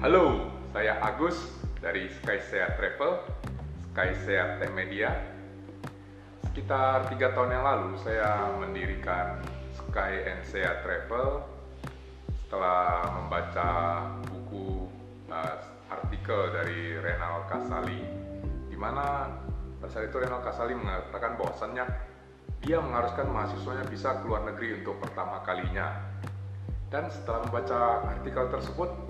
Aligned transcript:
Halo, 0.00 0.48
saya 0.72 0.96
Agus 1.04 1.36
dari 1.76 2.08
Sky 2.08 2.40
Seat 2.48 2.72
Travel, 2.80 3.20
Sky 3.92 4.16
Seat 4.24 4.56
Tech 4.56 4.72
Media. 4.72 5.12
Sekitar 6.48 7.04
tiga 7.12 7.36
tahun 7.36 7.60
yang 7.60 7.64
lalu 7.68 8.00
saya 8.00 8.48
mendirikan 8.56 9.44
Sky 9.76 10.24
and 10.24 10.40
Seat 10.48 10.80
Travel 10.88 11.44
setelah 12.32 13.12
membaca 13.12 13.68
buku 14.24 14.88
uh, 15.28 15.68
artikel 15.92 16.48
dari 16.48 16.96
Renal 16.96 17.44
Kasali 17.52 18.00
di 18.72 18.76
mana 18.80 19.28
pada 19.84 19.92
saat 19.92 20.08
itu 20.08 20.16
Renal 20.16 20.40
Kasali 20.40 20.80
mengatakan 20.80 21.36
bahwasannya 21.36 21.84
dia 22.64 22.80
mengharuskan 22.80 23.28
mahasiswanya 23.28 23.84
bisa 23.84 24.16
keluar 24.24 24.48
negeri 24.48 24.80
untuk 24.80 24.96
pertama 24.96 25.44
kalinya. 25.44 25.92
Dan 26.88 27.12
setelah 27.12 27.44
membaca 27.44 28.02
artikel 28.16 28.48
tersebut, 28.48 29.09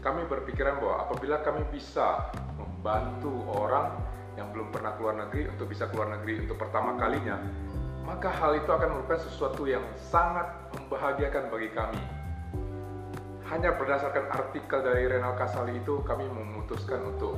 kami 0.00 0.24
berpikiran 0.24 0.80
bahwa 0.80 0.96
apabila 1.08 1.36
kami 1.44 1.62
bisa 1.68 2.32
membantu 2.56 3.32
orang 3.52 3.92
yang 4.40 4.48
belum 4.56 4.72
pernah 4.72 4.96
keluar 4.96 5.16
negeri 5.20 5.52
untuk 5.52 5.68
bisa 5.68 5.84
keluar 5.92 6.08
negeri 6.16 6.48
untuk 6.48 6.56
pertama 6.56 6.96
kalinya, 6.96 7.36
maka 8.08 8.32
hal 8.32 8.56
itu 8.56 8.70
akan 8.72 8.88
merupakan 8.96 9.20
sesuatu 9.20 9.68
yang 9.68 9.84
sangat 10.08 10.48
membahagiakan 10.76 11.52
bagi 11.52 11.70
kami. 11.76 12.00
Hanya 13.52 13.76
berdasarkan 13.76 14.30
artikel 14.30 14.80
dari 14.80 15.10
Renal 15.10 15.36
Kasali 15.36 15.76
itu, 15.76 16.00
kami 16.06 16.24
memutuskan 16.30 17.02
untuk 17.04 17.36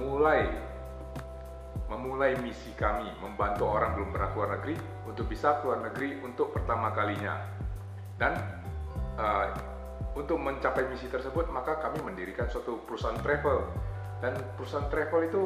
mulai 0.00 0.48
memulai 1.92 2.32
misi 2.40 2.72
kami 2.72 3.04
membantu 3.20 3.68
orang 3.68 3.92
belum 3.92 4.16
pernah 4.16 4.32
keluar 4.32 4.48
negeri 4.56 4.80
untuk 5.04 5.28
bisa 5.28 5.60
keluar 5.60 5.84
negeri 5.84 6.24
untuk 6.24 6.56
pertama 6.56 6.88
kalinya. 6.96 7.36
Dan 8.16 8.32
uh, 9.20 9.71
untuk 10.12 10.36
mencapai 10.36 10.84
misi 10.92 11.08
tersebut, 11.08 11.48
maka 11.48 11.80
kami 11.80 12.04
mendirikan 12.04 12.44
suatu 12.52 12.80
perusahaan 12.84 13.16
travel. 13.24 13.64
Dan 14.20 14.36
perusahaan 14.60 14.86
travel 14.92 15.20
itu 15.26 15.42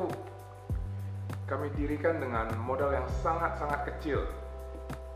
kami 1.47 1.71
dirikan 1.79 2.19
dengan 2.19 2.51
modal 2.59 2.91
yang 2.91 3.07
sangat-sangat 3.23 3.87
kecil. 3.95 4.27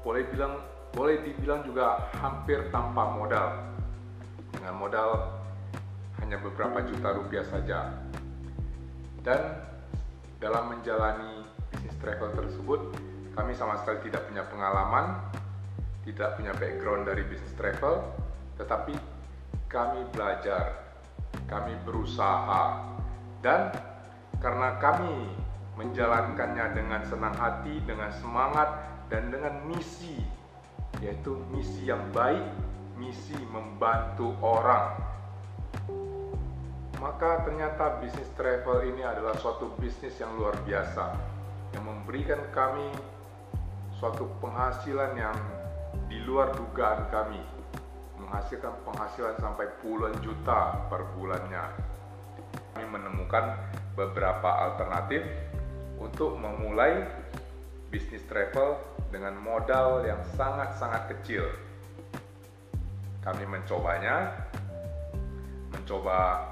Boleh 0.06 0.22
bilang 0.30 0.62
boleh 0.90 1.22
dibilang 1.22 1.62
juga 1.66 2.10
hampir 2.18 2.70
tanpa 2.70 3.10
modal. 3.14 3.58
Dengan 4.54 4.74
modal 4.78 5.10
hanya 6.22 6.38
beberapa 6.38 6.82
juta 6.86 7.08
rupiah 7.14 7.46
saja. 7.46 7.90
Dan 9.26 9.66
dalam 10.38 10.72
menjalani 10.72 11.42
bisnis 11.74 11.94
travel 11.98 12.32
tersebut, 12.38 12.80
kami 13.34 13.52
sama 13.54 13.78
sekali 13.82 14.08
tidak 14.10 14.26
punya 14.30 14.46
pengalaman, 14.46 15.20
tidak 16.06 16.38
punya 16.38 16.52
background 16.56 17.04
dari 17.06 17.22
bisnis 17.28 17.54
travel, 17.54 18.02
tetapi 18.56 18.96
kami 19.70 20.02
belajar, 20.10 20.82
kami 21.46 21.78
berusaha, 21.86 22.90
dan 23.38 23.70
karena 24.42 24.74
kami 24.82 25.30
menjalankannya 25.78 26.74
dengan 26.74 27.06
senang 27.06 27.38
hati, 27.38 27.78
dengan 27.86 28.10
semangat, 28.10 28.66
dan 29.06 29.30
dengan 29.30 29.62
misi, 29.70 30.18
yaitu 30.98 31.38
misi 31.54 31.86
yang 31.86 32.02
baik, 32.10 32.42
misi 32.98 33.38
membantu 33.54 34.34
orang. 34.42 34.98
Maka 36.98 37.46
ternyata 37.46 38.02
bisnis 38.02 38.28
travel 38.36 38.84
ini 38.90 39.06
adalah 39.06 39.38
suatu 39.38 39.72
bisnis 39.78 40.18
yang 40.18 40.34
luar 40.36 40.52
biasa, 40.66 41.14
yang 41.78 41.86
memberikan 41.86 42.42
kami 42.50 42.90
suatu 43.96 44.26
penghasilan 44.42 45.14
yang 45.14 45.38
di 46.10 46.18
luar 46.26 46.52
dugaan 46.52 47.06
kami 47.08 47.59
menghasilkan 48.30 48.70
penghasilan 48.86 49.34
sampai 49.42 49.66
puluhan 49.82 50.14
juta 50.22 50.86
per 50.86 51.02
bulannya. 51.18 51.66
Kami 52.78 52.86
menemukan 52.86 53.58
beberapa 53.98 54.70
alternatif 54.70 55.26
untuk 55.98 56.38
memulai 56.38 57.10
bisnis 57.90 58.22
travel 58.30 58.78
dengan 59.10 59.34
modal 59.34 60.06
yang 60.06 60.22
sangat-sangat 60.38 61.10
kecil. 61.10 61.42
Kami 63.26 63.42
mencobanya, 63.50 64.46
mencoba 65.74 66.46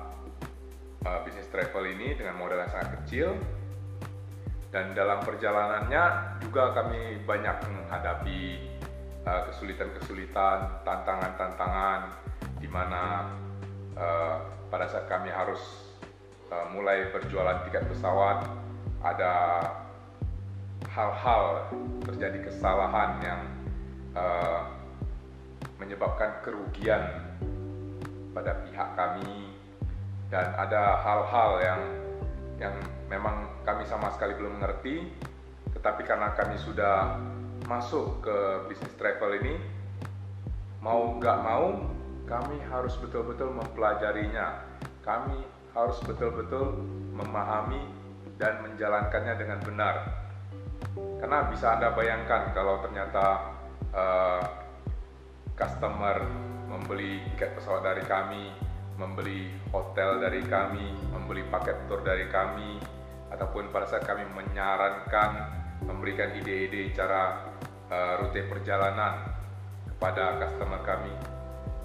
uh, 1.06 1.22
bisnis 1.22 1.46
travel 1.46 1.86
ini 1.94 2.18
dengan 2.18 2.34
modal 2.42 2.58
yang 2.58 2.72
sangat 2.74 2.90
kecil, 3.00 3.38
dan 4.74 4.98
dalam 4.98 5.22
perjalanannya 5.22 6.36
juga 6.42 6.74
kami 6.74 7.22
banyak 7.22 7.56
menghadapi 7.70 8.40
kesulitan-kesulitan, 9.50 10.84
tantangan-tantangan 10.84 12.00
di 12.58 12.68
mana 12.70 13.28
uh, 13.94 14.36
pada 14.68 14.86
saat 14.90 15.06
kami 15.08 15.30
harus 15.30 15.60
uh, 16.50 16.66
mulai 16.74 17.08
berjualan 17.14 17.62
tiket 17.68 17.86
pesawat 17.88 18.44
ada 19.02 19.34
hal-hal 20.90 21.70
terjadi 22.06 22.50
kesalahan 22.50 23.10
yang 23.22 23.40
uh, 24.18 24.66
menyebabkan 25.78 26.42
kerugian 26.42 27.02
pada 28.34 28.62
pihak 28.66 28.88
kami. 28.98 29.54
Dan 30.28 30.44
ada 30.60 31.00
hal-hal 31.00 31.50
yang 31.64 31.82
yang 32.60 32.74
memang 33.08 33.48
kami 33.64 33.88
sama 33.88 34.12
sekali 34.12 34.36
belum 34.36 34.60
mengerti 34.60 35.08
tetapi 35.72 36.02
karena 36.04 36.34
kami 36.34 36.58
sudah 36.58 37.16
masuk 37.68 38.24
ke 38.24 38.36
bisnis 38.72 38.96
travel 38.96 39.36
ini 39.44 39.60
mau 40.80 41.20
nggak 41.20 41.38
mau 41.44 41.76
kami 42.24 42.56
harus 42.72 42.96
betul-betul 42.96 43.52
mempelajarinya. 43.52 44.64
Kami 45.04 45.40
harus 45.72 46.00
betul-betul 46.04 46.80
memahami 47.12 47.80
dan 48.40 48.64
menjalankannya 48.64 49.34
dengan 49.36 49.60
benar. 49.64 49.94
Karena 51.20 51.48
bisa 51.48 51.76
anda 51.76 51.92
bayangkan 51.92 52.52
kalau 52.56 52.80
ternyata 52.84 53.56
uh, 53.92 54.44
customer 55.56 56.24
membeli 56.68 57.24
tiket 57.32 57.56
pesawat 57.56 57.82
dari 57.84 58.04
kami 58.04 58.52
membeli 59.00 59.48
hotel 59.72 60.18
dari 60.20 60.42
kami 60.44 60.94
membeli 61.14 61.46
paket 61.48 61.86
tour 61.86 62.02
dari 62.02 62.26
kami 62.28 62.78
ataupun 63.30 63.70
pada 63.72 63.86
saat 63.86 64.04
kami 64.04 64.26
menyarankan 64.36 65.58
memberikan 65.84 66.34
ide-ide 66.34 66.90
cara 66.94 67.52
uh, 67.90 68.24
rute 68.24 68.42
perjalanan 68.46 69.28
kepada 69.86 70.38
customer 70.38 70.80
kami. 70.86 71.12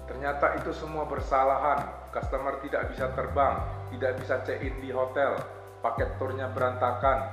Ternyata 0.06 0.60
itu 0.60 0.70
semua 0.70 1.08
bersalahan. 1.08 2.06
Customer 2.14 2.62
tidak 2.62 2.94
bisa 2.94 3.10
terbang, 3.10 3.58
tidak 3.90 4.12
bisa 4.22 4.34
check-in 4.46 4.78
di 4.78 4.94
hotel, 4.94 5.34
paket 5.82 6.14
turnya 6.14 6.46
berantakan. 6.54 7.26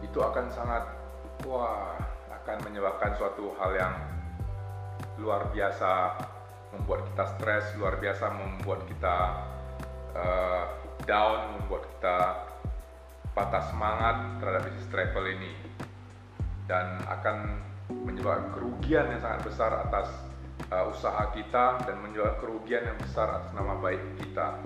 Itu 0.00 0.24
akan 0.24 0.48
sangat 0.48 0.88
wah, 1.44 1.92
akan 2.32 2.56
menyebabkan 2.64 3.12
suatu 3.20 3.52
hal 3.60 3.76
yang 3.76 3.94
luar 5.20 5.52
biasa 5.52 6.16
membuat 6.72 7.04
kita 7.12 7.24
stres, 7.36 7.64
luar 7.76 8.00
biasa 8.00 8.24
membuat 8.32 8.80
kita 8.88 9.16
uh, 10.16 10.64
down, 11.04 11.60
membuat 11.60 11.84
kita 11.96 12.16
patah 13.36 13.68
semangat 13.68 14.40
terhadap 14.40 14.64
bisnis 14.64 14.88
travel 14.88 15.28
ini 15.28 15.52
dan 16.64 17.04
akan 17.04 17.60
menyebabkan 18.08 18.48
kerugian 18.56 19.12
yang 19.12 19.20
sangat 19.20 19.44
besar 19.44 19.70
atas 19.76 20.08
uh, 20.72 20.88
usaha 20.88 21.28
kita 21.36 21.84
dan 21.84 22.00
menyebabkan 22.00 22.40
kerugian 22.40 22.88
yang 22.88 22.96
besar 22.96 23.36
atas 23.36 23.52
nama 23.52 23.76
baik 23.76 24.00
kita. 24.24 24.56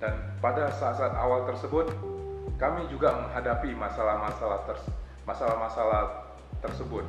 Dan 0.00 0.40
pada 0.40 0.72
saat-saat 0.72 1.12
awal 1.20 1.44
tersebut 1.44 1.92
kami 2.56 2.88
juga 2.88 3.12
menghadapi 3.12 3.76
masalah-masalah 3.76 4.64
masalah-masalah 5.28 6.04
tersebut. 6.64 7.04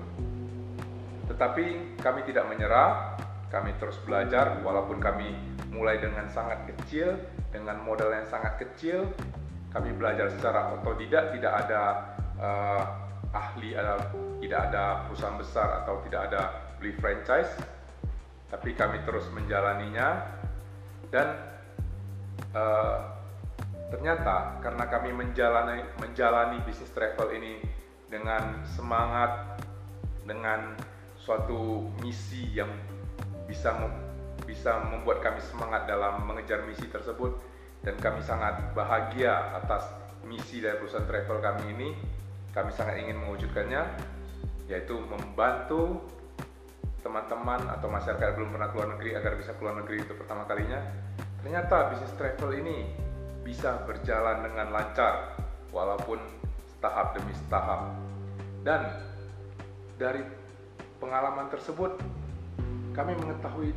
Tetapi 1.31 1.95
kami 2.04 2.21
tidak 2.27 2.45
menyerah, 2.51 3.15
kami 3.50 3.71
terus 3.80 3.95
belajar 4.04 4.60
walaupun 4.68 5.00
kami 5.00 5.31
mulai 5.71 5.95
dengan 5.95 6.27
sangat 6.27 6.68
kecil, 6.75 7.15
dengan 7.56 7.80
modal 7.88 8.12
yang 8.12 8.27
sangat 8.27 8.60
kecil, 8.62 9.10
kami 9.75 9.92
belajar 10.00 10.31
secara 10.31 10.72
otodidak 10.72 11.36
tidak 11.36 11.68
ada 11.68 11.81
uh, 12.39 12.83
ahli 13.36 13.75
ada 13.75 14.07
tidak 14.39 14.60
ada 14.72 14.83
perusahaan 15.06 15.36
besar 15.36 15.83
atau 15.83 16.00
tidak 16.07 16.31
ada 16.31 16.42
beli 16.80 16.95
franchise 16.95 17.51
tapi 18.50 18.77
kami 18.77 19.01
terus 19.04 19.27
menjalaninya. 19.33 20.38
Dan 21.10 21.27
uh, 22.56 22.98
ternyata 23.92 24.60
karena 24.63 24.86
kami 24.89 25.10
menjalani 25.13 25.86
menjalani 26.01 26.57
bisnis 26.66 26.92
travel 26.92 27.36
ini 27.36 27.62
dengan 28.10 28.66
semangat 28.66 29.62
dengan 30.25 30.74
suatu 31.19 31.89
misi 32.01 32.54
yang 32.54 32.69
bisa 33.45 33.75
bisa 34.45 34.81
membuat 34.89 35.22
kami 35.22 35.42
semangat 35.42 35.86
dalam 35.86 36.25
mengejar 36.25 36.66
misi 36.66 36.89
tersebut 36.89 37.38
dan 37.86 37.96
kami 38.02 38.20
sangat 38.26 38.74
bahagia 38.74 39.54
atas 39.62 39.86
misi 40.26 40.58
dari 40.58 40.82
perusahaan 40.82 41.06
travel 41.06 41.38
kami 41.38 41.64
ini. 41.78 41.90
Kami 42.50 42.74
sangat 42.74 42.98
ingin 42.98 43.22
mewujudkannya, 43.22 43.84
yaitu 44.66 44.98
membantu 45.06 46.02
teman-teman 47.06 47.62
atau 47.70 47.86
masyarakat 47.86 48.34
yang 48.34 48.38
belum 48.42 48.52
pernah 48.58 48.70
keluar 48.74 48.88
negeri 48.98 49.12
agar 49.14 49.38
bisa 49.38 49.54
keluar 49.62 49.78
negeri 49.78 50.02
untuk 50.02 50.18
pertama 50.26 50.50
kalinya, 50.50 50.82
ternyata 51.46 51.94
bisnis 51.94 52.16
travel 52.18 52.58
ini 52.58 52.90
bisa 53.46 53.86
berjalan 53.86 54.42
dengan 54.42 54.74
lancar 54.74 55.38
walaupun 55.70 56.18
tahap 56.82 57.14
demi 57.14 57.36
tahap. 57.46 57.94
Dan 58.66 58.82
dari 60.02 60.26
pengalaman 60.98 61.54
tersebut 61.54 62.02
kami 62.98 63.14
mengetahui 63.14 63.70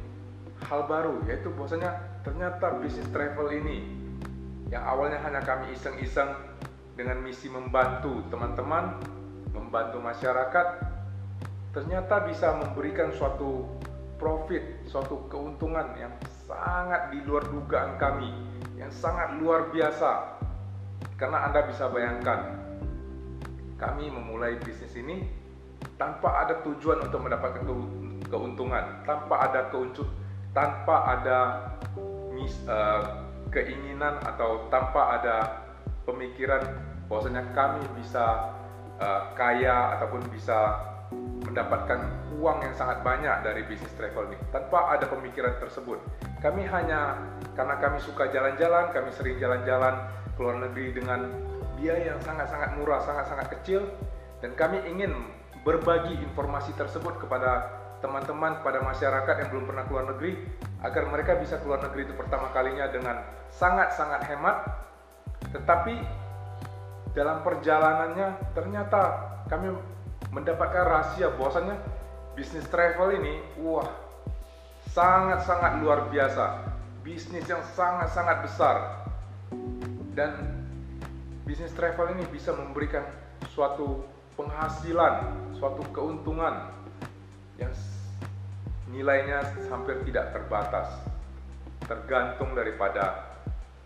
hal 0.64 0.88
baru 0.88 1.20
yaitu 1.28 1.52
bahwasanya 1.52 2.17
ternyata 2.28 2.76
bisnis 2.84 3.08
travel 3.08 3.48
ini 3.56 3.88
yang 4.68 4.84
awalnya 4.84 5.16
hanya 5.24 5.40
kami 5.40 5.72
iseng-iseng 5.72 6.28
dengan 6.92 7.24
misi 7.24 7.48
membantu 7.48 8.20
teman-teman, 8.28 9.00
membantu 9.56 9.96
masyarakat, 9.96 10.66
ternyata 11.72 12.28
bisa 12.28 12.52
memberikan 12.52 13.08
suatu 13.16 13.64
profit, 14.20 14.60
suatu 14.84 15.24
keuntungan 15.32 15.96
yang 15.96 16.12
sangat 16.44 17.08
di 17.16 17.24
luar 17.24 17.48
dugaan 17.48 17.96
kami, 17.96 18.28
yang 18.76 18.92
sangat 18.92 19.40
luar 19.40 19.72
biasa. 19.72 20.36
Karena 21.16 21.48
Anda 21.48 21.64
bisa 21.64 21.88
bayangkan, 21.88 22.60
kami 23.80 24.12
memulai 24.12 24.60
bisnis 24.60 24.92
ini 25.00 25.24
tanpa 25.96 26.44
ada 26.44 26.60
tujuan 26.60 27.08
untuk 27.08 27.24
mendapatkan 27.24 27.64
keuntungan, 28.28 28.84
tanpa 29.08 29.48
ada 29.48 29.72
keuncuk, 29.72 30.10
tanpa 30.52 30.96
ada 31.14 31.38
uh, 32.68 33.24
keinginan 33.48 34.20
atau 34.22 34.68
tanpa 34.68 35.20
ada 35.20 35.36
pemikiran 36.04 36.60
bahwasanya 37.08 37.42
kami 37.56 37.80
bisa 37.96 38.52
uh, 39.00 39.32
kaya 39.32 39.96
ataupun 39.98 40.20
bisa 40.28 40.84
mendapatkan 41.48 42.04
uang 42.38 42.60
yang 42.60 42.74
sangat 42.76 43.00
banyak 43.00 43.40
dari 43.40 43.64
bisnis 43.64 43.90
travel 43.96 44.28
ini 44.28 44.36
tanpa 44.52 44.92
ada 44.94 45.08
pemikiran 45.08 45.56
tersebut. 45.58 45.98
Kami 46.44 46.68
hanya 46.68 47.16
karena 47.56 47.80
kami 47.80 47.98
suka 47.98 48.28
jalan-jalan, 48.30 48.92
kami 48.92 49.10
sering 49.16 49.40
jalan-jalan 49.40 50.06
ke 50.36 50.38
luar 50.38 50.60
negeri 50.68 50.94
dengan 50.94 51.26
biaya 51.80 52.14
yang 52.14 52.20
sangat-sangat 52.22 52.76
murah, 52.76 53.00
sangat-sangat 53.02 53.48
kecil 53.58 53.88
dan 54.44 54.54
kami 54.54 54.78
ingin 54.86 55.14
berbagi 55.66 56.14
informasi 56.22 56.70
tersebut 56.78 57.18
kepada 57.18 57.74
teman-teman 57.98 58.62
pada 58.62 58.78
masyarakat 58.78 59.34
yang 59.42 59.48
belum 59.50 59.64
pernah 59.66 59.84
keluar 59.90 60.04
negeri 60.14 60.38
agar 60.82 61.10
mereka 61.10 61.34
bisa 61.42 61.58
keluar 61.58 61.82
negeri 61.82 62.06
itu 62.06 62.14
pertama 62.14 62.54
kalinya 62.54 62.86
dengan 62.90 63.22
sangat-sangat 63.50 64.26
hemat. 64.30 64.56
Tetapi 65.50 65.94
dalam 67.14 67.42
perjalanannya 67.42 68.54
ternyata 68.54 69.02
kami 69.50 69.74
mendapatkan 70.30 70.84
rahasia 70.86 71.32
bahwasannya 71.34 71.74
bisnis 72.38 72.66
travel 72.70 73.10
ini 73.18 73.42
wah 73.58 73.88
sangat-sangat 74.94 75.82
luar 75.82 76.06
biasa. 76.12 76.76
Bisnis 77.02 77.46
yang 77.48 77.64
sangat-sangat 77.74 78.44
besar. 78.44 78.76
Dan 80.14 80.34
bisnis 81.46 81.72
travel 81.74 82.12
ini 82.18 82.26
bisa 82.30 82.52
memberikan 82.54 83.06
suatu 83.54 84.04
penghasilan 84.38 85.34
suatu 85.58 85.82
keuntungan 85.90 86.70
yang 87.58 87.70
nilainya 88.92 89.44
hampir 89.68 90.00
tidak 90.08 90.32
terbatas. 90.32 90.88
Tergantung 91.84 92.52
daripada 92.52 93.36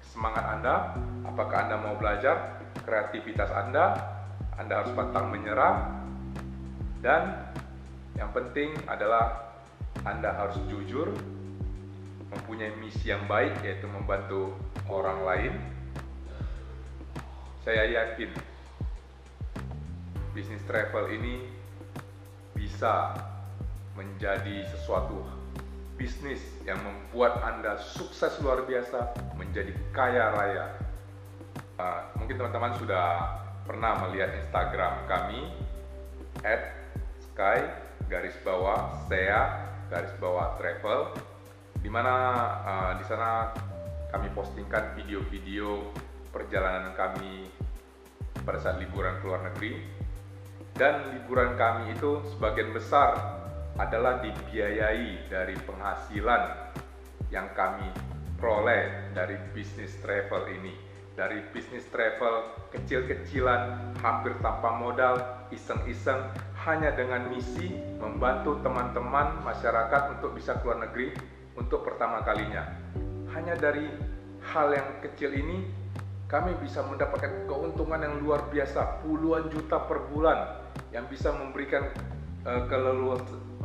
semangat 0.03 0.45
Anda 0.59 0.75
apakah 1.23 1.69
Anda 1.69 1.77
mau 1.79 1.95
belajar 1.97 2.61
kreativitas 2.83 3.49
Anda 3.55 3.97
Anda 4.59 4.83
harus 4.83 4.93
pantang 4.93 5.31
menyerah 5.31 6.03
dan 7.01 7.53
yang 8.19 8.31
penting 8.35 8.77
adalah 8.87 9.55
Anda 10.05 10.35
harus 10.35 10.59
jujur 10.69 11.15
mempunyai 12.33 12.73
misi 12.81 13.13
yang 13.13 13.25
baik 13.29 13.61
yaitu 13.61 13.85
membantu 13.89 14.57
orang 14.89 15.21
lain. 15.25 15.55
Saya 17.63 17.87
yakin 17.87 18.31
bisnis 20.33 20.65
travel 20.65 21.13
ini 21.13 21.47
bisa 22.57 23.15
menjadi 23.97 24.65
sesuatu 24.73 25.21
bisnis 26.01 26.41
yang 26.65 26.81
membuat 26.83 27.39
Anda 27.45 27.79
sukses 27.79 28.35
luar 28.41 28.65
biasa, 28.65 29.13
menjadi 29.37 29.77
kaya 29.93 30.33
raya. 30.35 30.67
Uh, 31.77 32.01
mungkin 32.19 32.41
teman-teman 32.41 32.75
sudah 32.81 33.39
pernah 33.63 34.03
melihat 34.07 34.35
Instagram 34.43 35.07
kami 35.07 35.47
at 36.43 36.75
sky 37.23 37.63
garis 38.11 38.35
bawah 38.43 39.07
sea 39.07 39.71
garis 39.89 40.13
bawah 40.19 40.59
travel 40.59 41.15
di 41.81 41.89
mana 41.89 42.15
uh, 42.67 42.91
di 42.99 43.05
sana 43.07 43.55
kami 44.11 44.29
postingkan 44.35 44.93
video-video 44.99 45.93
perjalanan 46.35 46.93
kami 46.99 47.49
pada 48.43 48.59
saat 48.59 48.77
liburan 48.83 49.17
ke 49.23 49.25
luar 49.25 49.43
negeri 49.53 49.81
dan 50.75 51.15
liburan 51.15 51.55
kami 51.55 51.95
itu 51.95 52.21
sebagian 52.35 52.75
besar 52.75 53.42
adalah 53.81 54.21
dibiayai 54.21 55.29
dari 55.33 55.57
penghasilan 55.65 56.73
yang 57.33 57.49
kami 57.57 57.89
peroleh 58.37 59.15
dari 59.17 59.39
bisnis 59.57 59.97
travel 60.03 60.51
ini. 60.51 60.75
Dari 61.13 61.45
bisnis 61.53 61.85
travel 61.93 62.57
kecil-kecilan, 62.73 63.93
hampir 64.01 64.33
tanpa 64.41 64.81
modal, 64.81 65.21
iseng-iseng, 65.53 66.33
hanya 66.65 66.89
dengan 66.97 67.29
misi 67.29 67.69
membantu 68.01 68.57
teman-teman 68.65 69.45
masyarakat 69.45 70.17
untuk 70.17 70.33
bisa 70.33 70.57
keluar 70.65 70.81
negeri 70.81 71.13
untuk 71.53 71.85
pertama 71.85 72.25
kalinya. 72.25 72.65
Hanya 73.37 73.53
dari 73.61 73.93
hal 74.41 74.73
yang 74.73 74.89
kecil 75.05 75.37
ini, 75.37 75.69
kami 76.33 76.57
bisa 76.65 76.81
mendapatkan 76.81 77.45
keuntungan 77.45 78.01
yang 78.01 78.17
luar 78.25 78.49
biasa, 78.49 79.05
puluhan 79.05 79.53
juta 79.53 79.85
per 79.85 80.09
bulan, 80.09 80.65
yang 80.97 81.05
bisa 81.13 81.29
memberikan 81.29 81.93
uh, 82.49 82.65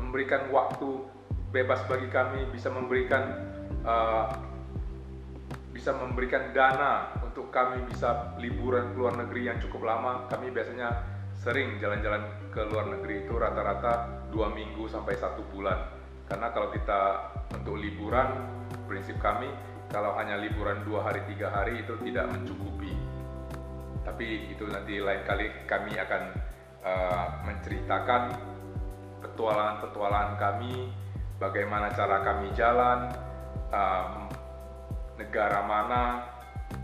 memberikan 0.07 0.47
waktu 0.55 1.03
bebas 1.51 1.83
bagi 1.91 2.07
kami, 2.07 2.47
bisa 2.55 2.71
memberikan 2.71 3.23
uh, 3.83 4.31
bisa 5.75 5.93
memberikan 5.93 6.55
dana 6.55 7.13
untuk 7.21 7.53
kami 7.53 7.85
bisa 7.85 8.33
liburan 8.41 8.91
ke 8.91 8.97
luar 8.97 9.13
negeri 9.19 9.51
yang 9.51 9.57
cukup 9.61 9.85
lama. 9.85 10.25
Kami 10.31 10.49
biasanya 10.49 10.89
sering 11.37 11.77
jalan-jalan 11.77 12.23
ke 12.49 12.65
luar 12.65 12.89
negeri 12.89 13.27
itu 13.27 13.37
rata-rata 13.37 14.25
dua 14.33 14.49
minggu 14.49 14.89
sampai 14.89 15.13
satu 15.19 15.45
bulan. 15.53 15.77
Karena 16.25 16.49
kalau 16.51 16.73
kita 16.73 16.99
untuk 17.53 17.77
liburan, 17.77 18.27
prinsip 18.89 19.21
kami 19.21 19.47
kalau 19.87 20.17
hanya 20.19 20.35
liburan 20.35 20.83
dua 20.83 21.07
hari 21.07 21.23
tiga 21.29 21.53
hari 21.53 21.85
itu 21.85 21.93
tidak 22.03 22.25
mencukupi. 22.33 22.91
Tapi 24.03 24.55
itu 24.55 24.65
nanti 24.67 24.99
lain 24.99 25.23
kali 25.23 25.47
kami 25.69 25.93
akan 25.95 26.23
uh, 26.83 27.27
menceritakan 27.47 28.21
petualangan-petualangan 29.23 30.35
kami, 30.37 30.91
bagaimana 31.41 31.93
cara 31.93 32.21
kami 32.25 32.53
jalan, 32.53 33.09
um, 33.73 34.29
negara 35.17 35.65
mana, 35.65 36.03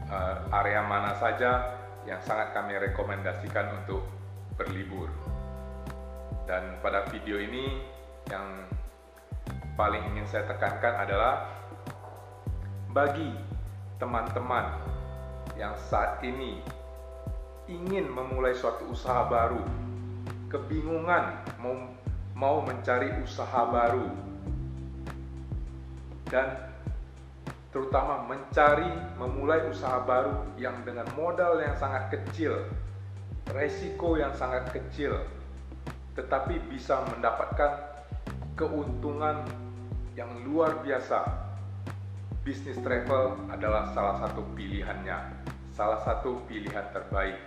uh, 0.09 0.35
area 0.63 0.81
mana 0.85 1.13
saja 1.17 1.77
yang 2.03 2.19
sangat 2.25 2.51
kami 2.51 2.75
rekomendasikan 2.77 3.71
untuk 3.83 4.03
berlibur. 4.57 5.09
Dan 6.43 6.77
pada 6.83 7.07
video 7.07 7.39
ini 7.39 7.79
yang 8.27 8.67
paling 9.79 10.03
ingin 10.13 10.27
saya 10.27 10.45
tekankan 10.45 11.07
adalah 11.07 11.47
bagi 12.93 13.31
teman-teman 13.97 14.69
yang 15.57 15.73
saat 15.89 16.21
ini 16.21 16.61
ingin 17.71 18.11
memulai 18.11 18.51
suatu 18.51 18.91
usaha 18.91 19.23
baru, 19.25 19.63
kebingungan 20.51 21.39
mau 21.63 21.92
mau 22.43 22.59
mencari 22.59 23.07
usaha 23.23 23.71
baru 23.71 24.03
dan 26.27 26.75
terutama 27.71 28.27
mencari 28.27 28.91
memulai 29.15 29.63
usaha 29.71 30.03
baru 30.03 30.43
yang 30.59 30.83
dengan 30.83 31.07
modal 31.15 31.63
yang 31.63 31.71
sangat 31.79 32.11
kecil, 32.11 32.67
resiko 33.55 34.19
yang 34.19 34.35
sangat 34.35 34.67
kecil, 34.75 35.23
tetapi 36.19 36.59
bisa 36.67 37.07
mendapatkan 37.15 37.79
keuntungan 38.59 39.47
yang 40.19 40.43
luar 40.43 40.83
biasa. 40.83 41.23
Bisnis 42.43 42.75
travel 42.83 43.39
adalah 43.55 43.87
salah 43.95 44.19
satu 44.19 44.43
pilihannya, 44.51 45.47
salah 45.71 46.03
satu 46.03 46.43
pilihan 46.51 46.91
terbaik. 46.91 47.39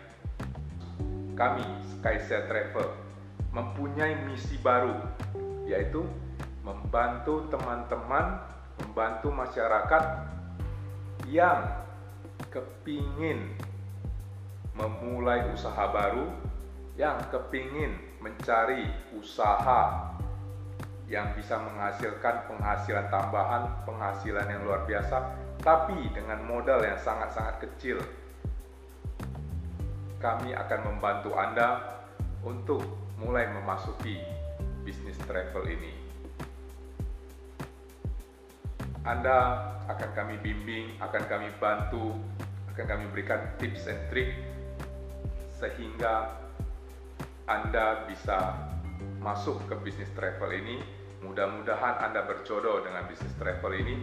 Kami 1.36 1.68
Skyset 1.84 2.48
Travel 2.48 3.05
mempunyai 3.56 4.28
misi 4.28 4.60
baru, 4.60 4.92
yaitu 5.64 6.04
membantu 6.60 7.48
teman-teman, 7.48 8.36
membantu 8.84 9.32
masyarakat 9.32 10.04
yang 11.24 11.64
kepingin 12.52 13.56
memulai 14.76 15.40
usaha 15.56 15.88
baru, 15.88 16.28
yang 17.00 17.16
kepingin 17.32 17.96
mencari 18.20 18.92
usaha 19.16 20.12
yang 21.08 21.32
bisa 21.32 21.56
menghasilkan 21.56 22.50
penghasilan 22.50 23.08
tambahan, 23.08 23.62
penghasilan 23.88 24.44
yang 24.52 24.60
luar 24.66 24.84
biasa, 24.84 25.32
tapi 25.62 25.96
dengan 26.12 26.44
modal 26.44 26.82
yang 26.82 26.98
sangat-sangat 26.98 27.62
kecil. 27.62 28.02
Kami 30.18 30.50
akan 30.52 30.80
membantu 30.82 31.30
Anda 31.38 32.02
untuk 32.42 33.05
mulai 33.20 33.48
memasuki 33.48 34.20
bisnis 34.84 35.16
travel 35.24 35.64
ini. 35.66 35.92
Anda 39.06 39.70
akan 39.86 40.10
kami 40.18 40.34
bimbing, 40.42 40.98
akan 40.98 41.22
kami 41.30 41.48
bantu, 41.62 42.12
akan 42.74 42.84
kami 42.84 43.04
berikan 43.14 43.54
tips 43.56 43.86
and 43.86 44.02
trick 44.10 44.34
sehingga 45.56 46.36
Anda 47.46 48.04
bisa 48.10 48.58
masuk 49.22 49.62
ke 49.70 49.74
bisnis 49.80 50.10
travel 50.18 50.50
ini. 50.50 50.82
Mudah-mudahan 51.22 52.02
Anda 52.02 52.26
berjodoh 52.26 52.82
dengan 52.82 53.06
bisnis 53.06 53.32
travel 53.38 53.72
ini 53.78 53.94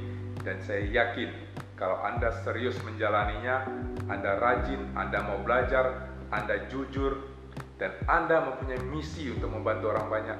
dan 0.42 0.60
saya 0.64 0.88
yakin 0.88 1.30
kalau 1.76 2.00
Anda 2.00 2.32
serius 2.48 2.80
menjalaninya, 2.82 3.68
Anda 4.08 4.40
rajin, 4.40 4.96
Anda 4.96 5.20
mau 5.20 5.40
belajar, 5.44 6.10
Anda 6.32 6.64
jujur, 6.72 7.33
dan 7.82 7.92
Anda 8.06 8.54
mempunyai 8.54 8.82
misi 8.90 9.34
untuk 9.34 9.50
membantu 9.50 9.94
orang 9.94 10.08
banyak, 10.10 10.40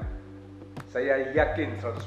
saya 0.90 1.34
yakin 1.34 1.82
100% 1.82 2.06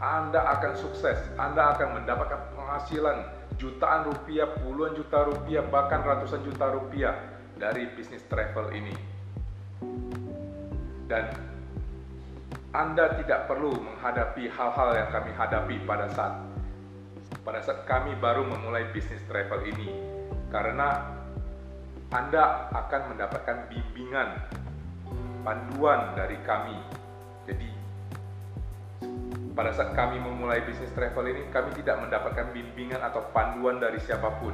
Anda 0.00 0.44
akan 0.58 0.72
sukses, 0.76 1.18
Anda 1.40 1.76
akan 1.76 2.02
mendapatkan 2.02 2.56
penghasilan 2.56 3.16
jutaan 3.56 4.08
rupiah, 4.12 4.48
puluhan 4.60 4.94
juta 4.94 5.26
rupiah, 5.26 5.64
bahkan 5.66 6.04
ratusan 6.04 6.44
juta 6.44 6.70
rupiah 6.70 7.16
dari 7.58 7.88
bisnis 7.96 8.22
travel 8.30 8.70
ini. 8.70 8.94
Dan 11.08 11.48
anda 12.76 13.16
tidak 13.16 13.48
perlu 13.48 13.80
menghadapi 13.80 14.52
hal-hal 14.52 14.88
yang 14.92 15.08
kami 15.08 15.32
hadapi 15.32 15.76
pada 15.88 16.04
saat 16.12 16.36
pada 17.40 17.64
saat 17.64 17.88
kami 17.88 18.12
baru 18.20 18.44
memulai 18.44 18.92
bisnis 18.92 19.24
travel 19.24 19.64
ini. 19.64 19.88
Karena 20.52 21.16
Anda 22.12 22.68
akan 22.72 23.16
mendapatkan 23.16 23.72
bimbingan 23.72 24.28
panduan 25.48 26.12
dari 26.12 26.36
kami. 26.44 26.76
Jadi 27.48 27.72
pada 29.56 29.72
saat 29.72 29.96
kami 29.96 30.20
memulai 30.20 30.60
bisnis 30.60 30.92
travel 30.92 31.24
ini 31.24 31.48
kami 31.48 31.72
tidak 31.80 32.04
mendapatkan 32.04 32.52
bimbingan 32.52 33.00
atau 33.00 33.24
panduan 33.32 33.80
dari 33.80 33.96
siapa 34.04 34.28
pun 34.44 34.52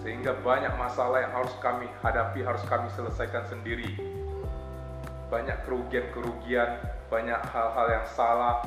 sehingga 0.00 0.32
banyak 0.40 0.72
masalah 0.80 1.20
yang 1.20 1.36
harus 1.36 1.52
kami 1.60 1.84
hadapi 2.00 2.40
harus 2.40 2.64
kami 2.64 2.88
selesaikan 2.96 3.44
sendiri 3.52 4.00
banyak 5.30 5.54
kerugian-kerugian, 5.62 6.82
banyak 7.06 7.38
hal-hal 7.54 7.86
yang 7.86 8.06
salah, 8.18 8.66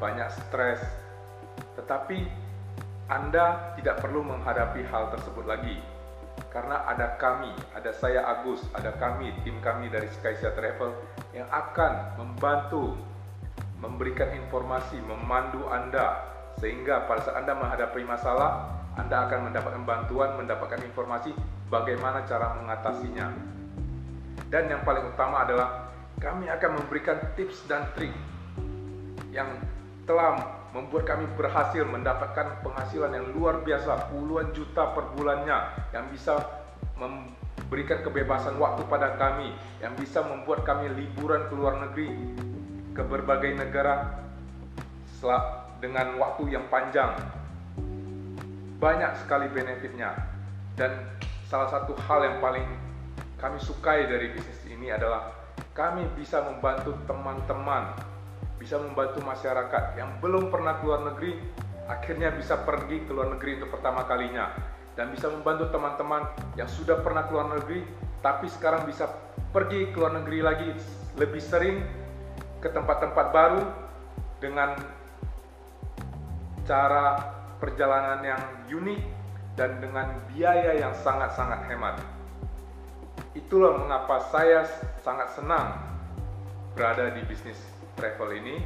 banyak 0.00 0.32
stres. 0.32 0.80
Tetapi 1.76 2.24
Anda 3.12 3.76
tidak 3.76 4.00
perlu 4.00 4.24
menghadapi 4.24 4.80
hal 4.88 5.12
tersebut 5.12 5.44
lagi. 5.44 5.76
Karena 6.54 6.86
ada 6.86 7.18
kami, 7.18 7.50
ada 7.74 7.90
saya 7.90 8.22
Agus, 8.30 8.62
ada 8.78 8.94
kami, 8.94 9.34
tim 9.42 9.58
kami 9.58 9.90
dari 9.90 10.06
Skysia 10.06 10.54
Travel 10.54 10.94
yang 11.34 11.50
akan 11.50 12.14
membantu 12.14 12.94
memberikan 13.82 14.30
informasi, 14.38 15.02
memandu 15.02 15.66
Anda 15.66 16.30
sehingga 16.62 17.10
pada 17.10 17.26
saat 17.26 17.42
Anda 17.42 17.58
menghadapi 17.58 18.06
masalah, 18.06 18.70
Anda 18.94 19.26
akan 19.26 19.50
mendapatkan 19.50 19.82
bantuan, 19.82 20.38
mendapatkan 20.38 20.78
informasi 20.86 21.34
bagaimana 21.66 22.22
cara 22.22 22.54
mengatasinya. 22.62 23.34
Dan 24.46 24.70
yang 24.70 24.86
paling 24.86 25.10
utama 25.10 25.42
adalah 25.42 25.90
kami 26.22 26.46
akan 26.46 26.78
memberikan 26.78 27.18
tips 27.34 27.66
dan 27.66 27.90
trik 27.98 28.14
yang 29.34 29.50
telah 30.04 30.40
membuat 30.76 31.08
kami 31.08 31.24
berhasil 31.36 31.84
mendapatkan 31.86 32.60
penghasilan 32.60 33.12
yang 33.14 33.26
luar 33.32 33.64
biasa 33.64 34.12
puluhan 34.12 34.52
juta 34.52 34.92
per 34.92 35.12
bulannya 35.16 35.58
yang 35.96 36.04
bisa 36.12 36.40
memberikan 37.00 38.04
kebebasan 38.04 38.60
waktu 38.60 38.84
pada 38.90 39.16
kami 39.16 39.54
yang 39.80 39.96
bisa 39.96 40.20
membuat 40.24 40.62
kami 40.66 40.92
liburan 40.92 41.48
ke 41.48 41.54
luar 41.56 41.80
negeri 41.88 42.10
ke 42.94 43.02
berbagai 43.02 43.58
negara 43.58 44.24
dengan 45.80 46.20
waktu 46.20 46.52
yang 46.52 46.68
panjang. 46.68 47.16
Banyak 48.76 49.24
sekali 49.24 49.48
benefitnya. 49.48 50.12
Dan 50.76 51.16
salah 51.48 51.72
satu 51.72 51.96
hal 52.04 52.28
yang 52.28 52.36
paling 52.44 52.66
kami 53.40 53.56
sukai 53.56 54.04
dari 54.04 54.32
bisnis 54.36 54.60
ini 54.68 54.92
adalah 54.92 55.32
kami 55.72 56.04
bisa 56.18 56.44
membantu 56.44 56.92
teman-teman, 57.08 57.96
bisa 58.58 58.80
membantu 58.80 59.20
masyarakat 59.20 59.98
yang 59.98 60.10
belum 60.22 60.48
pernah 60.48 60.78
keluar 60.80 61.04
negeri, 61.04 61.36
akhirnya 61.90 62.32
bisa 62.32 62.56
pergi 62.62 63.04
ke 63.04 63.10
luar 63.12 63.34
negeri 63.36 63.60
untuk 63.60 63.76
pertama 63.76 64.06
kalinya, 64.08 64.54
dan 64.94 65.10
bisa 65.10 65.28
membantu 65.28 65.68
teman-teman 65.74 66.22
yang 66.54 66.70
sudah 66.70 67.02
pernah 67.02 67.26
keluar 67.26 67.50
negeri, 67.50 67.84
tapi 68.24 68.48
sekarang 68.48 68.88
bisa 68.88 69.10
pergi 69.52 69.92
ke 69.92 69.96
luar 70.00 70.16
negeri 70.22 70.38
lagi 70.40 70.70
lebih 71.20 71.42
sering 71.42 71.84
ke 72.64 72.72
tempat-tempat 72.72 73.26
baru 73.30 73.62
dengan 74.40 74.80
cara 76.64 77.20
perjalanan 77.60 78.24
yang 78.24 78.42
unik 78.72 79.02
dan 79.54 79.78
dengan 79.78 80.16
biaya 80.32 80.72
yang 80.80 80.96
sangat-sangat 80.96 81.68
hemat. 81.68 82.00
Itulah 83.36 83.76
mengapa 83.76 84.24
saya 84.32 84.64
sangat 85.04 85.36
senang 85.36 85.83
berada 86.74 87.10
di 87.14 87.22
bisnis 87.26 87.58
travel 87.94 88.34
ini 88.34 88.58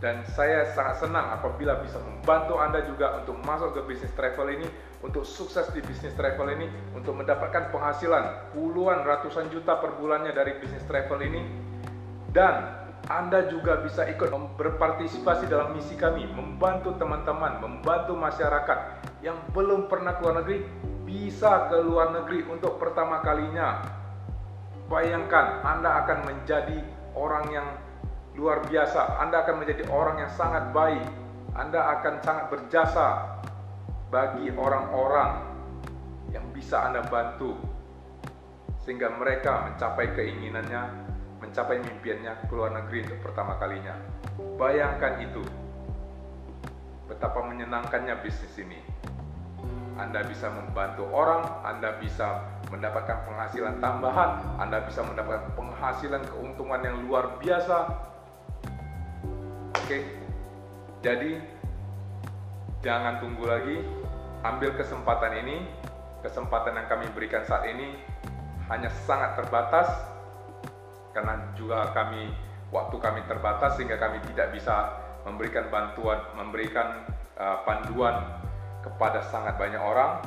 dan 0.00 0.24
saya 0.36 0.68
sangat 0.76 1.08
senang 1.08 1.40
apabila 1.40 1.80
bisa 1.80 1.96
membantu 2.00 2.60
Anda 2.60 2.84
juga 2.84 3.20
untuk 3.20 3.36
masuk 3.44 3.76
ke 3.76 3.80
bisnis 3.88 4.12
travel 4.12 4.48
ini, 4.52 4.68
untuk 5.00 5.24
sukses 5.24 5.68
di 5.72 5.80
bisnis 5.80 6.12
travel 6.16 6.52
ini, 6.52 6.68
untuk 6.92 7.16
mendapatkan 7.16 7.72
penghasilan 7.72 8.52
puluhan 8.52 9.04
ratusan 9.04 9.48
juta 9.48 9.80
per 9.80 9.96
bulannya 9.96 10.36
dari 10.36 10.60
bisnis 10.60 10.84
travel 10.84 11.20
ini 11.24 11.40
dan 12.36 12.80
anda 13.10 13.48
juga 13.48 13.80
bisa 13.80 14.04
ikut 14.06 14.28
berpartisipasi 14.60 15.48
dalam 15.48 15.72
misi 15.74 15.96
kami, 15.96 16.28
membantu 16.30 16.94
teman-teman, 17.00 17.58
membantu 17.58 18.14
masyarakat 18.14 18.78
yang 19.24 19.34
belum 19.56 19.88
pernah 19.88 20.20
keluar 20.20 20.44
negeri, 20.44 20.62
bisa 21.08 21.66
ke 21.72 21.80
luar 21.80 22.12
negeri 22.14 22.44
untuk 22.46 22.76
pertama 22.78 23.18
kalinya. 23.24 23.82
Bayangkan, 24.86 25.64
Anda 25.66 26.06
akan 26.06 26.18
menjadi 26.22 26.78
orang 27.14 27.44
yang 27.50 27.68
luar 28.38 28.62
biasa, 28.66 29.20
Anda 29.20 29.42
akan 29.42 29.62
menjadi 29.62 29.84
orang 29.90 30.22
yang 30.22 30.32
sangat 30.34 30.70
baik, 30.70 31.06
Anda 31.54 31.98
akan 31.98 32.14
sangat 32.22 32.46
berjasa 32.48 33.06
bagi 34.10 34.50
orang-orang 34.54 35.44
yang 36.30 36.46
bisa 36.54 36.86
Anda 36.86 37.02
bantu, 37.06 37.58
sehingga 38.86 39.10
mereka 39.18 39.70
mencapai 39.70 40.14
keinginannya 40.14 41.10
mencapai 41.40 41.80
mimpiannya 41.80 42.46
ke 42.46 42.52
luar 42.52 42.70
negeri 42.76 43.08
untuk 43.08 43.20
pertama 43.24 43.56
kalinya. 43.56 43.96
Bayangkan 44.60 45.24
itu. 45.24 45.42
Betapa 47.08 47.42
menyenangkannya 47.42 48.14
bisnis 48.22 48.54
ini. 48.60 48.78
Anda 50.00 50.24
bisa 50.24 50.48
membantu 50.48 51.04
orang, 51.12 51.44
Anda 51.60 52.00
bisa 52.00 52.40
mendapatkan 52.72 53.28
penghasilan 53.28 53.84
tambahan, 53.84 54.56
Anda 54.56 54.80
bisa 54.88 55.04
mendapatkan 55.04 55.52
penghasilan 55.52 56.24
keuntungan 56.24 56.80
yang 56.80 56.96
luar 57.04 57.36
biasa. 57.36 57.78
Oke. 59.76 60.16
Jadi 61.04 61.36
jangan 62.80 63.20
tunggu 63.20 63.44
lagi, 63.44 63.84
ambil 64.44 64.72
kesempatan 64.76 65.44
ini. 65.44 65.68
Kesempatan 66.20 66.76
yang 66.76 66.84
kami 66.84 67.08
berikan 67.16 67.40
saat 67.48 67.64
ini 67.64 67.96
hanya 68.68 68.92
sangat 69.08 69.40
terbatas 69.40 69.88
karena 71.16 71.48
juga 71.56 71.88
kami 71.96 72.28
waktu 72.68 72.96
kami 73.00 73.24
terbatas 73.24 73.80
sehingga 73.80 73.96
kami 73.96 74.20
tidak 74.28 74.52
bisa 74.52 75.00
memberikan 75.24 75.72
bantuan, 75.72 76.20
memberikan 76.36 77.08
uh, 77.40 77.64
panduan 77.64 78.39
kepada 78.84 79.24
sangat 79.28 79.56
banyak 79.56 79.80
orang. 79.80 80.24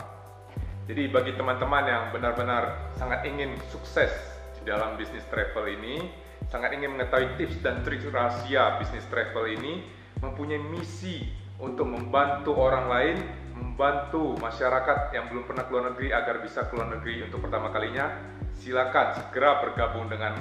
Jadi 0.84 1.08
bagi 1.10 1.34
teman-teman 1.40 1.84
yang 1.88 2.04
benar-benar 2.12 2.92
sangat 3.00 3.24
ingin 3.24 3.56
sukses 3.72 4.12
di 4.60 4.68
dalam 4.68 5.00
bisnis 5.00 5.24
travel 5.32 5.64
ini, 5.72 6.12
sangat 6.52 6.76
ingin 6.76 6.96
mengetahui 6.96 7.40
tips 7.40 7.56
dan 7.64 7.80
trik 7.88 8.04
rahasia 8.12 8.78
bisnis 8.84 9.08
travel 9.08 9.48
ini, 9.48 9.88
mempunyai 10.20 10.60
misi 10.60 11.24
untuk 11.64 11.88
membantu 11.88 12.52
orang 12.60 12.86
lain, 12.92 13.18
membantu 13.56 14.36
masyarakat 14.44 15.16
yang 15.16 15.32
belum 15.32 15.48
pernah 15.48 15.64
keluar 15.72 15.96
negeri 15.96 16.12
agar 16.12 16.44
bisa 16.44 16.68
keluar 16.68 16.92
negeri 16.92 17.24
untuk 17.24 17.48
pertama 17.48 17.72
kalinya, 17.72 18.12
silakan 18.60 19.16
segera 19.16 19.64
bergabung 19.64 20.12
dengan 20.12 20.36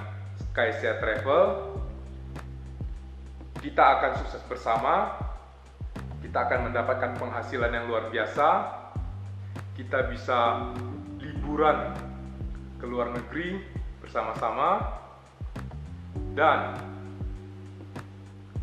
Kaisya 0.52 0.99
Travel. 0.99 1.78
Kita 3.62 3.85
akan 3.99 4.12
sukses 4.26 4.42
bersama. 4.50 5.14
Kita 6.23 6.49
akan 6.49 6.71
mendapatkan 6.71 7.19
penghasilan 7.19 7.75
yang 7.75 7.91
luar 7.91 8.09
biasa. 8.09 8.49
Kita 9.75 10.07
bisa 10.07 10.71
liburan 11.19 11.93
ke 12.79 12.87
luar 12.87 13.11
negeri 13.11 13.59
bersama-sama. 13.99 14.99
Dan 16.33 16.79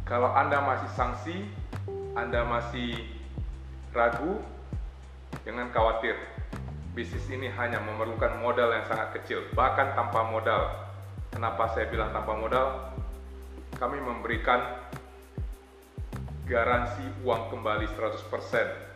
Kalau 0.10 0.34
Anda 0.34 0.58
masih 0.66 0.90
sanksi, 0.98 1.38
Anda 2.18 2.42
masih 2.42 2.98
ragu, 3.94 4.42
jangan 5.46 5.70
khawatir. 5.70 6.18
Bisnis 6.98 7.30
ini 7.30 7.46
hanya 7.54 7.78
memerlukan 7.78 8.42
modal 8.42 8.74
yang 8.74 8.90
sangat 8.90 9.22
kecil, 9.22 9.46
bahkan 9.54 9.94
tanpa 9.94 10.26
modal. 10.26 10.66
Kenapa 11.30 11.70
saya 11.78 11.94
bilang 11.94 12.10
tanpa 12.10 12.34
modal? 12.34 12.90
Kami 13.78 14.02
memberikan 14.02 14.82
garansi 16.50 17.06
uang 17.22 17.54
kembali 17.54 17.86
100% 17.94 18.89